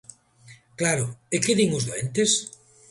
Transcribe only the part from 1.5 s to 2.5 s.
din os doentes?